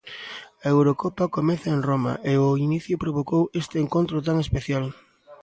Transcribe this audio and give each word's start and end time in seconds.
A 0.65 0.67
Eurocopa 0.75 1.33
comeza 1.37 1.67
en 1.75 1.79
Roma 1.89 2.13
e 2.31 2.33
o 2.47 2.49
inicio 2.67 3.01
provocou 3.03 3.43
este 3.61 3.77
encontro 3.83 4.17
tan 4.27 4.37
especial. 4.45 4.85